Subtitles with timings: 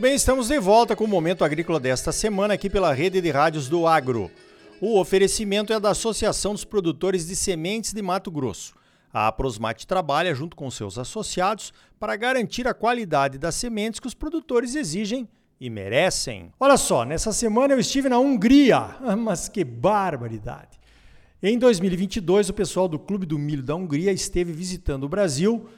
[0.00, 3.68] bem, estamos de volta com o Momento Agrícola desta semana aqui pela Rede de Rádios
[3.68, 4.30] do Agro.
[4.80, 8.74] O oferecimento é da Associação dos Produtores de Sementes de Mato Grosso.
[9.12, 14.14] A Aprosmate trabalha junto com seus associados para garantir a qualidade das sementes que os
[14.14, 15.28] produtores exigem
[15.60, 16.50] e merecem.
[16.58, 20.80] Olha só, nessa semana eu estive na Hungria, mas que barbaridade!
[21.42, 25.68] Em 2022, o pessoal do Clube do Milho da Hungria esteve visitando o Brasil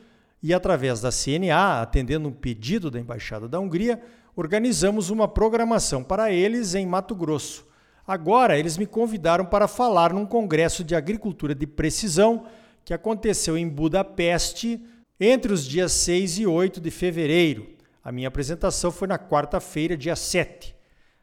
[0.42, 4.02] e, através da CNA, atendendo um pedido da Embaixada da Hungria,
[4.34, 7.66] organizamos uma programação para eles em Mato Grosso.
[8.06, 12.46] Agora, eles me convidaram para falar num congresso de agricultura de precisão
[12.84, 14.84] que aconteceu em Budapeste
[15.20, 17.68] entre os dias 6 e 8 de fevereiro.
[18.02, 20.74] A minha apresentação foi na quarta-feira, dia 7.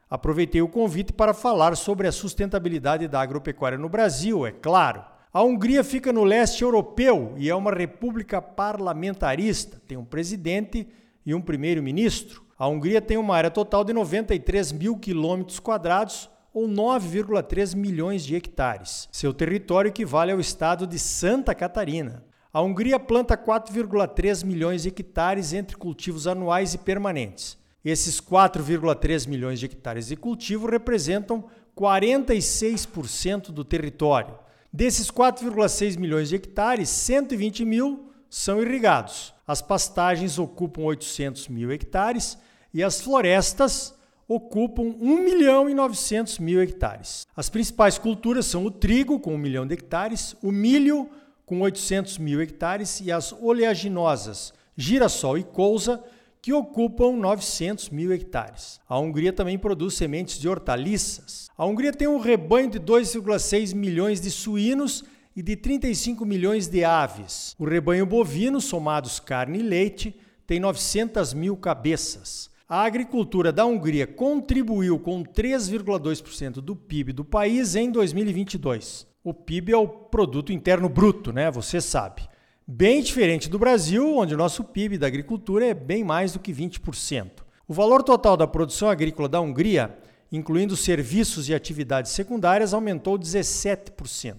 [0.08, 5.04] Aproveitei o convite para falar sobre a sustentabilidade da agropecuária no Brasil, é claro.
[5.32, 9.80] A Hungria fica no leste europeu e é uma república parlamentarista.
[9.86, 10.88] Tem um presidente
[11.24, 12.42] e um primeiro-ministro.
[12.60, 18.36] A Hungria tem uma área total de 93 mil quilômetros quadrados, ou 9,3 milhões de
[18.36, 19.08] hectares.
[19.10, 22.22] Seu território equivale ao estado de Santa Catarina.
[22.52, 27.56] A Hungria planta 4,3 milhões de hectares entre cultivos anuais e permanentes.
[27.82, 34.38] Esses 4,3 milhões de hectares de cultivo representam 46% do território.
[34.70, 39.32] Desses 4,6 milhões de hectares, 120 mil são irrigados.
[39.46, 42.36] As pastagens ocupam 800 mil hectares
[42.72, 43.94] e as florestas
[44.26, 47.26] ocupam 1 milhão e 900 mil hectares.
[47.36, 51.08] As principais culturas são o trigo, com 1 milhão de hectares, o milho,
[51.44, 56.02] com 800 mil hectares, e as oleaginosas, girassol e colza,
[56.40, 58.80] que ocupam 900 mil hectares.
[58.88, 61.48] A Hungria também produz sementes de hortaliças.
[61.58, 65.04] A Hungria tem um rebanho de 2,6 milhões de suínos
[65.34, 67.54] e de 35 milhões de aves.
[67.58, 72.48] O rebanho bovino, somados carne e leite, tem 900 mil cabeças.
[72.72, 79.08] A agricultura da Hungria contribuiu com 3,2% do PIB do país em 2022.
[79.24, 81.50] O PIB é o produto interno bruto, né?
[81.50, 82.22] Você sabe.
[82.64, 86.52] Bem diferente do Brasil, onde o nosso PIB da agricultura é bem mais do que
[86.52, 87.42] 20%.
[87.66, 89.98] O valor total da produção agrícola da Hungria,
[90.30, 94.36] incluindo serviços e atividades secundárias, aumentou 17%,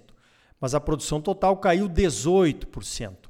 [0.58, 3.21] mas a produção total caiu 18%.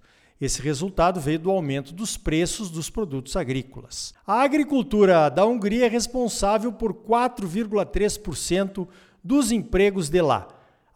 [0.41, 4.11] Esse resultado veio do aumento dos preços dos produtos agrícolas.
[4.25, 8.87] A agricultura da Hungria é responsável por 4,3%
[9.23, 10.47] dos empregos de lá.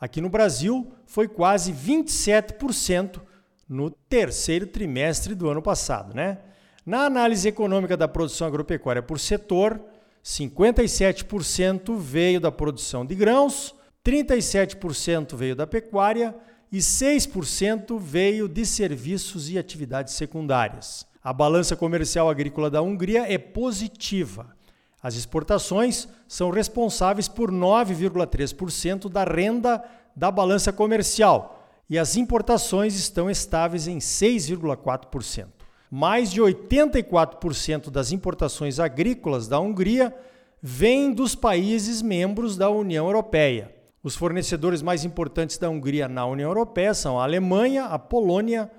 [0.01, 3.21] Aqui no Brasil, foi quase 27%
[3.69, 6.15] no terceiro trimestre do ano passado.
[6.15, 6.39] Né?
[6.83, 9.79] Na análise econômica da produção agropecuária por setor,
[10.23, 16.35] 57% veio da produção de grãos, 37% veio da pecuária
[16.71, 21.05] e 6% veio de serviços e atividades secundárias.
[21.23, 24.55] A balança comercial agrícola da Hungria é positiva.
[25.01, 29.83] As exportações são responsáveis por 9,3% da renda
[30.15, 35.47] da balança comercial, e as importações estão estáveis em 6,4%.
[35.91, 40.15] Mais de 84% das importações agrícolas da Hungria
[40.61, 43.74] vêm dos países membros da União Europeia.
[44.05, 48.69] Os fornecedores mais importantes da Hungria na União Europeia são a Alemanha, a Polônia,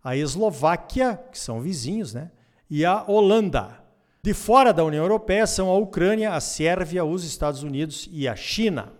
[0.00, 2.30] a Eslováquia, que são vizinhos, né?
[2.70, 3.80] e a Holanda.
[4.22, 8.36] De fora da União Europeia são a Ucrânia, a Sérvia, os Estados Unidos e a
[8.36, 8.92] China.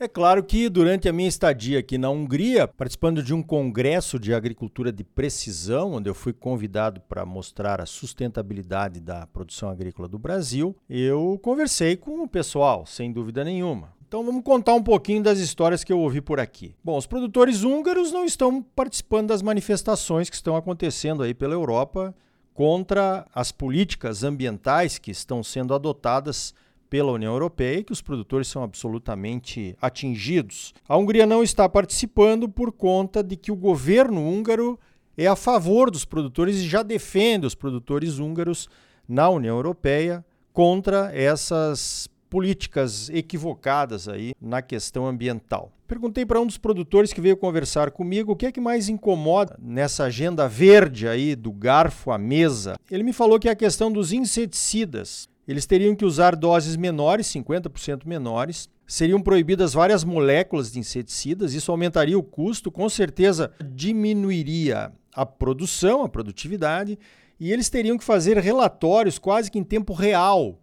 [0.00, 4.34] É claro que durante a minha estadia aqui na Hungria, participando de um congresso de
[4.34, 10.18] agricultura de precisão, onde eu fui convidado para mostrar a sustentabilidade da produção agrícola do
[10.18, 13.97] Brasil, eu conversei com o pessoal, sem dúvida nenhuma.
[14.08, 16.74] Então vamos contar um pouquinho das histórias que eu ouvi por aqui.
[16.82, 22.14] Bom, os produtores húngaros não estão participando das manifestações que estão acontecendo aí pela Europa
[22.54, 26.54] contra as políticas ambientais que estão sendo adotadas
[26.88, 30.72] pela União Europeia e que os produtores são absolutamente atingidos.
[30.88, 34.80] A Hungria não está participando por conta de que o governo húngaro
[35.18, 38.70] é a favor dos produtores e já defende os produtores húngaros
[39.06, 45.72] na União Europeia contra essas políticas equivocadas aí na questão ambiental.
[45.86, 49.56] Perguntei para um dos produtores que veio conversar comigo o que é que mais incomoda
[49.58, 52.76] nessa agenda verde aí do garfo à mesa.
[52.90, 55.28] Ele me falou que é a questão dos inseticidas.
[55.46, 58.68] Eles teriam que usar doses menores, 50% menores.
[58.86, 66.02] Seriam proibidas várias moléculas de inseticidas, isso aumentaria o custo, com certeza diminuiria a produção,
[66.04, 66.98] a produtividade,
[67.40, 70.58] e eles teriam que fazer relatórios quase que em tempo real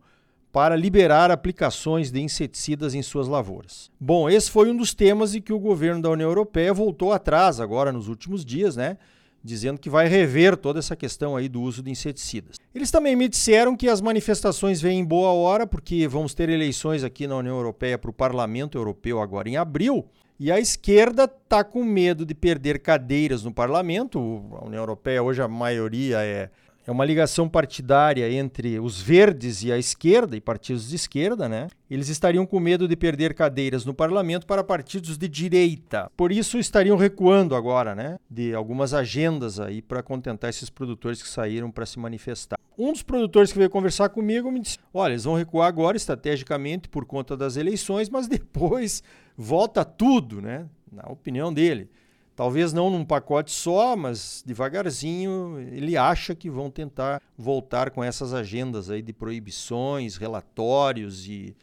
[0.56, 3.92] para liberar aplicações de inseticidas em suas lavouras.
[4.00, 7.60] Bom, esse foi um dos temas em que o governo da União Europeia voltou atrás
[7.60, 8.98] agora nos últimos dias, né?
[9.44, 12.56] dizendo que vai rever toda essa questão aí do uso de inseticidas.
[12.74, 17.04] Eles também me disseram que as manifestações vêm em boa hora, porque vamos ter eleições
[17.04, 20.06] aqui na União Europeia para o Parlamento Europeu agora em abril,
[20.40, 24.20] e a esquerda está com medo de perder cadeiras no parlamento.
[24.54, 26.50] A União Europeia hoje a maioria é
[26.88, 31.68] é uma ligação partidária entre os verdes e a esquerda, e partidos de esquerda, né?
[31.90, 36.12] Eles estariam com medo de perder cadeiras no parlamento para partidos de direita.
[36.16, 38.20] Por isso estariam recuando agora, né?
[38.30, 42.60] De algumas agendas aí para contentar esses produtores que saíram para se manifestar.
[42.78, 46.88] Um dos produtores que veio conversar comigo me disse: olha, eles vão recuar agora estrategicamente
[46.88, 49.02] por conta das eleições, mas depois
[49.36, 50.68] volta tudo, né?
[50.92, 51.90] Na opinião dele.
[52.36, 58.34] Talvez não num pacote só, mas devagarzinho ele acha que vão tentar voltar com essas
[58.34, 61.56] agendas aí de proibições, relatórios e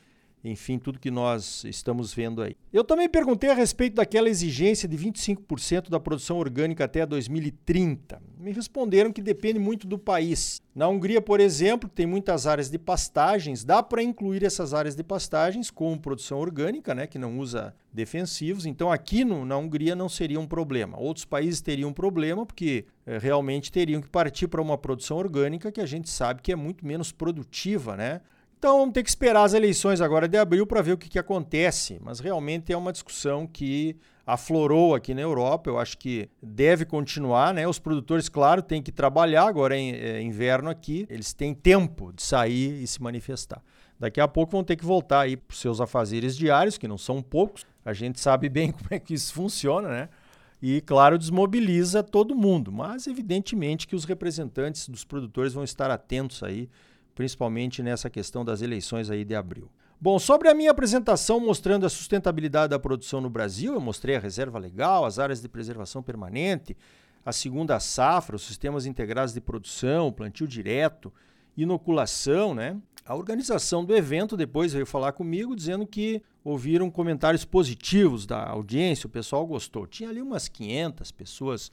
[0.45, 2.57] enfim, tudo que nós estamos vendo aí.
[2.73, 8.21] Eu também perguntei a respeito daquela exigência de 25% da produção orgânica até 2030.
[8.39, 10.61] Me responderam que depende muito do país.
[10.75, 15.05] Na Hungria, por exemplo, tem muitas áreas de pastagens, dá para incluir essas áreas de
[15.05, 18.67] pastagens com produção orgânica, né, que não usa defensivos.
[18.67, 20.99] Então, aqui no, na Hungria não seria um problema.
[20.99, 25.71] Outros países teriam um problema porque é, realmente teriam que partir para uma produção orgânica
[25.71, 28.23] que a gente sabe que é muito menos produtiva, né?
[28.63, 31.19] Então vamos ter que esperar as eleições agora de abril para ver o que, que
[31.19, 31.99] acontece.
[32.01, 35.69] Mas realmente é uma discussão que aflorou aqui na Europa.
[35.69, 37.67] Eu acho que deve continuar, né?
[37.67, 39.49] Os produtores, claro, têm que trabalhar.
[39.49, 43.61] Agora é, inverno aqui, eles têm tempo de sair e se manifestar.
[43.99, 46.97] Daqui a pouco vão ter que voltar aí para os seus afazeres diários, que não
[46.97, 47.67] são poucos.
[47.85, 50.09] A gente sabe bem como é que isso funciona, né?
[50.63, 52.71] E, claro, desmobiliza todo mundo.
[52.71, 56.69] Mas, evidentemente, que os representantes dos produtores vão estar atentos aí
[57.15, 59.71] principalmente nessa questão das eleições aí de abril.
[60.01, 64.19] Bom, sobre a minha apresentação mostrando a sustentabilidade da produção no Brasil, eu mostrei a
[64.19, 66.77] reserva legal, as áreas de preservação permanente,
[67.25, 71.13] a segunda safra, os sistemas integrados de produção, plantio direto,
[71.57, 72.77] inoculação, né?
[73.05, 79.07] A organização do evento depois veio falar comigo dizendo que ouviram comentários positivos da audiência,
[79.07, 79.87] o pessoal gostou.
[79.87, 81.71] Tinha ali umas 500 pessoas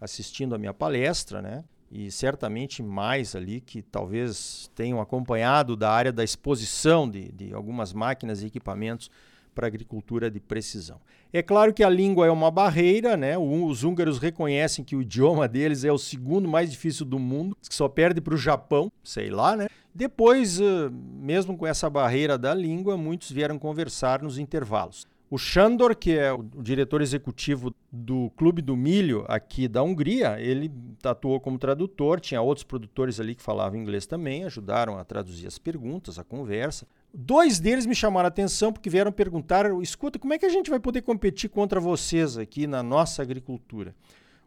[0.00, 1.64] assistindo a minha palestra, né?
[1.90, 7.92] E certamente mais ali que talvez tenham acompanhado da área da exposição de, de algumas
[7.92, 9.10] máquinas e equipamentos
[9.54, 11.00] para agricultura de precisão.
[11.32, 13.38] É claro que a língua é uma barreira, né?
[13.38, 17.74] Os húngaros reconhecem que o idioma deles é o segundo mais difícil do mundo, que
[17.74, 19.68] só perde para o Japão, sei lá, né?
[19.94, 20.58] Depois,
[20.92, 25.06] mesmo com essa barreira da língua, muitos vieram conversar nos intervalos.
[25.34, 30.70] O Shandor, que é o diretor executivo do Clube do Milho aqui da Hungria, ele
[31.02, 35.58] atuou como tradutor, tinha outros produtores ali que falavam inglês também, ajudaram a traduzir as
[35.58, 36.86] perguntas, a conversa.
[37.12, 40.70] Dois deles me chamaram a atenção porque vieram perguntar: escuta, como é que a gente
[40.70, 43.92] vai poder competir contra vocês aqui na nossa agricultura?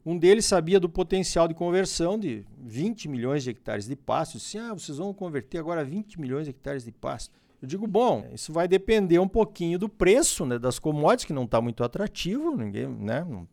[0.05, 4.37] Um deles sabia do potencial de conversão de 20 milhões de hectares de pasto.
[4.37, 7.37] Disse: ah, vocês vão converter agora 20 milhões de hectares de pasto.
[7.61, 11.43] Eu digo, bom, isso vai depender um pouquinho do preço né, das commodities, que não
[11.43, 13.47] está muito atrativo, ninguém, né, não,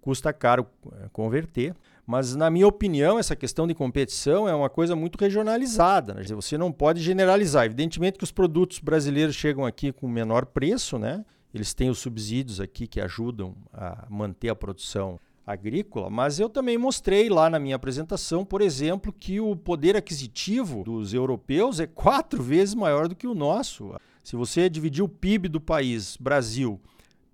[0.00, 1.74] custa caro é, converter.
[2.06, 6.14] Mas, na minha opinião, essa questão de competição é uma coisa muito regionalizada.
[6.14, 6.22] Né?
[6.22, 7.66] Você não pode generalizar.
[7.66, 11.24] Evidentemente que os produtos brasileiros chegam aqui com menor preço, né?
[11.54, 16.78] eles têm os subsídios aqui que ajudam a manter a produção agrícola, mas eu também
[16.78, 22.42] mostrei lá na minha apresentação, por exemplo, que o poder aquisitivo dos europeus é quatro
[22.42, 23.94] vezes maior do que o nosso.
[24.22, 26.80] Se você dividir o PIB do país, Brasil,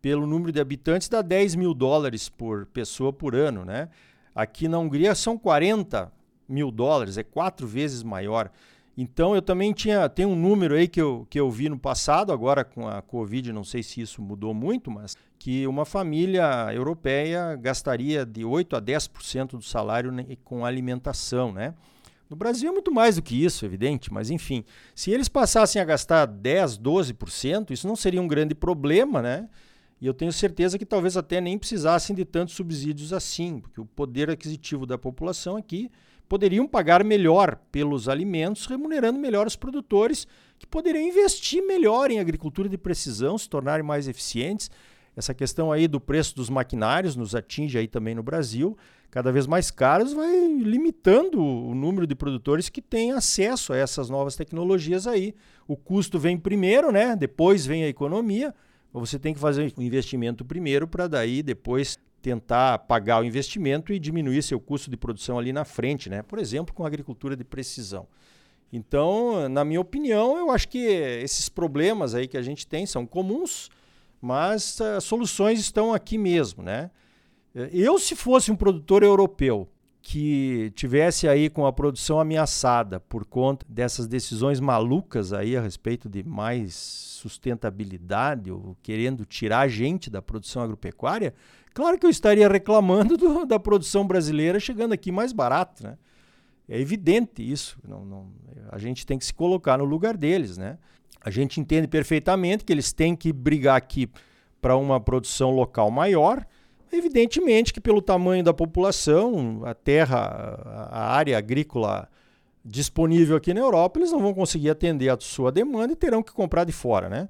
[0.01, 3.65] pelo número de habitantes, dá 10 mil dólares por pessoa por ano.
[3.65, 3.89] Né?
[4.35, 6.13] Aqui na Hungria são 40
[6.49, 8.51] mil dólares, é quatro vezes maior.
[8.97, 12.33] Então eu também tinha tem um número aí que eu, que eu vi no passado,
[12.33, 17.57] agora com a Covid, não sei se isso mudou muito, mas que uma família europeia
[17.57, 20.13] gastaria de 8 a 10% do salário
[20.45, 21.75] com alimentação, né?
[22.29, 24.65] No Brasil é muito mais do que isso, evidente, mas enfim,
[24.95, 29.49] se eles passassem a gastar 10, 12%, isso não seria um grande problema, né?
[30.01, 33.87] E eu tenho certeza que talvez até nem precisassem de tantos subsídios assim, porque o
[33.87, 35.91] poder aquisitivo da população aqui
[36.29, 40.27] poderiam pagar melhor pelos alimentos, remunerando melhor os produtores,
[40.59, 44.71] que poderiam investir melhor em agricultura de precisão, se tornarem mais eficientes.
[45.17, 48.77] Essa questão aí do preço dos maquinários nos atinge aí também no Brasil,
[49.11, 54.11] cada vez mais caros, vai limitando o número de produtores que têm acesso a essas
[54.11, 55.35] novas tecnologias aí.
[55.67, 57.17] O custo vem primeiro, né?
[57.17, 58.55] Depois vem a economia.
[58.93, 63.99] Você tem que fazer o investimento primeiro para daí depois tentar pagar o investimento e
[63.99, 66.23] diminuir seu custo de produção ali na frente, né?
[66.23, 68.07] Por exemplo, com agricultura de precisão.
[68.73, 73.07] Então, na minha opinião, eu acho que esses problemas aí que a gente tem são
[73.07, 73.71] comuns,
[74.27, 76.91] mas as soluções estão aqui mesmo, né?
[77.73, 79.69] Eu, se fosse um produtor europeu
[80.03, 86.09] que tivesse aí com a produção ameaçada por conta dessas decisões malucas aí a respeito
[86.09, 91.33] de mais sustentabilidade ou querendo tirar gente da produção agropecuária,
[91.73, 95.97] claro que eu estaria reclamando do, da produção brasileira chegando aqui mais barato, né?
[96.69, 97.79] É evidente isso.
[97.87, 98.27] Não, não,
[98.71, 100.79] a gente tem que se colocar no lugar deles, né?
[101.27, 104.09] A gente entende perfeitamente que eles têm que brigar aqui
[104.61, 106.47] para uma produção local maior
[106.93, 112.09] Evidentemente que pelo tamanho da população, a terra, a área agrícola
[112.65, 116.33] disponível aqui na Europa, eles não vão conseguir atender a sua demanda e terão que
[116.33, 117.29] comprar de fora, né?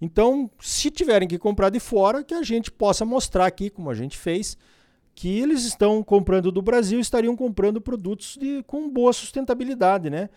[0.00, 3.94] Então, se tiverem que comprar de fora, que a gente possa mostrar aqui, como a
[3.94, 4.58] gente fez,
[5.14, 10.28] que eles estão comprando do Brasil, estariam comprando produtos de, com boa sustentabilidade, né?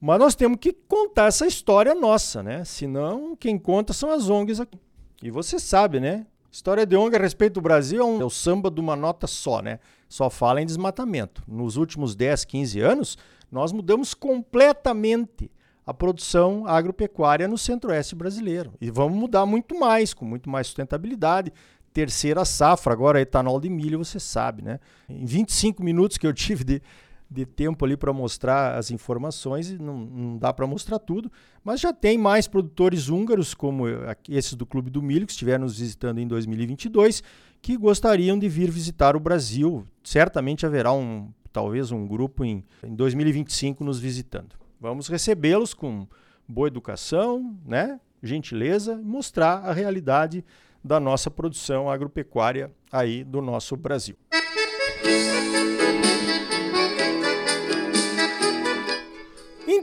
[0.00, 2.64] Mas nós temos que contar essa história nossa, né?
[2.64, 4.78] Senão, quem conta são as ONGs aqui.
[5.22, 6.26] E você sabe, né?
[6.50, 9.26] História de ONG a respeito do Brasil é, um, é o samba de uma nota
[9.26, 9.78] só, né?
[10.08, 11.42] Só fala em desmatamento.
[11.46, 13.18] Nos últimos 10, 15 anos,
[13.52, 15.50] nós mudamos completamente
[15.86, 18.72] a produção agropecuária no centro-oeste brasileiro.
[18.80, 21.52] E vamos mudar muito mais, com muito mais sustentabilidade.
[21.92, 24.80] Terceira safra, agora etanol de milho, você sabe, né?
[25.08, 26.82] Em 25 minutos que eu tive de,
[27.30, 31.30] de tempo ali para mostrar as informações, não, não dá para mostrar tudo,
[31.62, 33.84] mas já tem mais produtores húngaros, como
[34.28, 37.22] esses do Clube do Milho, que estiveram nos visitando em 2022,
[37.62, 39.86] que gostariam de vir visitar o Brasil.
[40.02, 44.56] Certamente haverá um, talvez um grupo em, em 2025 nos visitando.
[44.80, 46.08] Vamos recebê-los com
[46.48, 48.00] boa educação, né?
[48.22, 50.44] gentileza, mostrar a realidade
[50.82, 54.16] da nossa produção agropecuária aí do nosso Brasil.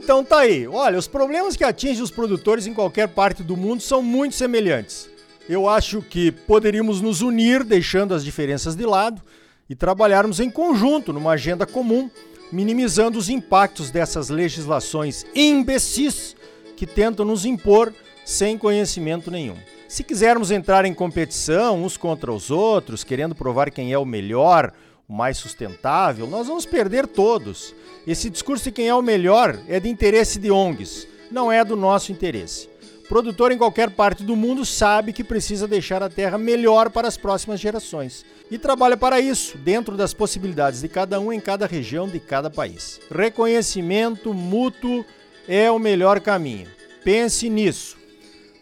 [0.08, 0.66] Então tá aí.
[0.66, 5.06] Olha, os problemas que atingem os produtores em qualquer parte do mundo são muito semelhantes.
[5.46, 9.20] Eu acho que poderíamos nos unir, deixando as diferenças de lado,
[9.68, 12.10] e trabalharmos em conjunto numa agenda comum,
[12.50, 16.34] minimizando os impactos dessas legislações imbecis
[16.74, 17.92] que tentam nos impor
[18.24, 19.58] sem conhecimento nenhum.
[19.88, 24.72] Se quisermos entrar em competição uns contra os outros, querendo provar quem é o melhor,
[25.08, 27.74] mais sustentável, nós vamos perder todos.
[28.06, 31.74] Esse discurso de quem é o melhor é de interesse de ONGs, não é do
[31.74, 32.68] nosso interesse.
[33.08, 37.16] Produtor em qualquer parte do mundo sabe que precisa deixar a terra melhor para as
[37.16, 42.06] próximas gerações e trabalha para isso, dentro das possibilidades de cada um em cada região
[42.06, 43.00] de cada país.
[43.10, 45.06] Reconhecimento mútuo
[45.48, 46.68] é o melhor caminho.
[47.02, 47.96] Pense nisso.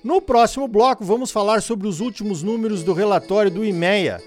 [0.04, 4.22] No próximo bloco, vamos falar sobre os últimos números do relatório do IMEA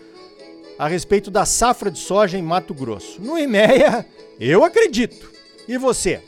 [0.79, 3.21] a respeito da safra de soja em Mato Grosso.
[3.21, 4.05] No IMEA,
[4.39, 5.29] eu acredito.
[5.67, 6.21] E você?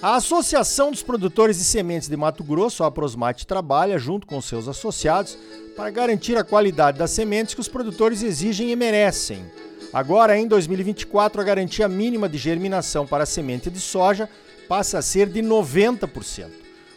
[0.00, 4.68] A Associação dos Produtores de Sementes de Mato Grosso, a Prosmate, trabalha junto com seus
[4.68, 5.36] associados
[5.76, 9.44] para garantir a qualidade das sementes que os produtores exigem e merecem.
[9.92, 14.30] Agora, em 2024, a garantia mínima de germinação para a semente de soja
[14.68, 16.46] passa a ser de 90%.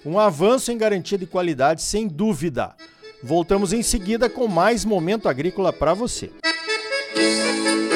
[0.06, 2.76] Um avanço em garantia de qualidade, sem dúvida.
[3.24, 6.30] Voltamos em seguida com mais momento agrícola para você.
[7.16, 7.93] Música